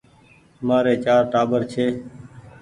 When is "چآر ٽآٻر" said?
1.03-1.61